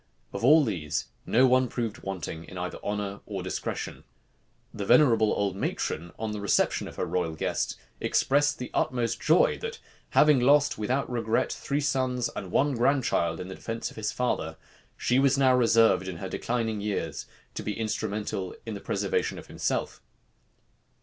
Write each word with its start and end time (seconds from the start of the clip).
Of 0.33 0.43
all 0.43 0.63
these, 0.63 1.09
no 1.27 1.45
one 1.45 1.67
proved 1.67 1.99
wanting 2.01 2.49
either 2.57 2.77
in 2.79 2.83
honor 2.83 3.19
or 3.27 3.43
discretion. 3.43 4.03
The 4.73 4.83
venerable 4.83 5.31
old 5.31 5.55
matron, 5.55 6.11
on 6.17 6.31
the 6.31 6.41
reception 6.41 6.87
of 6.87 6.95
her 6.95 7.05
royal 7.05 7.35
guest, 7.35 7.77
expressed 7.99 8.57
the 8.57 8.71
utmost 8.73 9.21
joy, 9.21 9.59
that 9.59 9.77
having 10.09 10.39
lost, 10.39 10.79
without 10.79 11.07
regret, 11.07 11.53
three 11.53 11.81
sons 11.81 12.31
and 12.35 12.49
one 12.51 12.73
grandchild 12.73 13.39
in 13.39 13.49
defence 13.49 13.91
of 13.91 13.95
his 13.95 14.11
father, 14.11 14.57
she 14.97 15.19
was 15.19 15.37
now 15.37 15.55
reserved, 15.55 16.07
in 16.07 16.17
her 16.17 16.27
declining 16.29 16.81
years, 16.81 17.27
to 17.53 17.61
be 17.61 17.79
instrumental 17.79 18.55
in 18.65 18.73
the 18.73 18.81
preservation 18.81 19.37
of 19.37 19.45
himself. 19.45 20.01